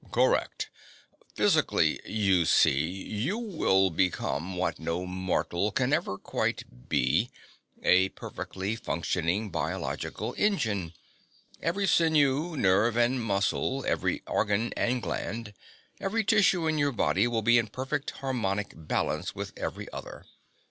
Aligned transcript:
"Correct. 0.11 0.71
Physically, 1.35 1.99
you 2.07 2.45
see, 2.45 2.87
you 2.89 3.37
will 3.37 3.91
become 3.91 4.55
what 4.57 4.79
no 4.79 5.05
mortal 5.05 5.71
can 5.71 5.93
ever 5.93 6.17
quite 6.17 6.89
be: 6.89 7.29
a 7.83 8.09
perfectly 8.09 8.75
functioning 8.75 9.51
biological 9.51 10.33
engine. 10.39 10.95
Every 11.61 11.85
sinew, 11.85 12.57
nerve 12.57 12.97
and 12.97 13.23
muscle, 13.23 13.85
every 13.87 14.23
organ 14.25 14.73
and 14.75 15.03
gland, 15.03 15.53
every 15.99 16.23
tissue 16.23 16.65
in 16.65 16.79
your 16.79 16.91
body 16.91 17.27
will 17.27 17.43
be 17.43 17.59
in 17.59 17.67
perfect 17.67 18.09
harmonic 18.09 18.73
balance 18.75 19.35
with 19.35 19.53
every 19.55 19.87
other. 19.93 20.25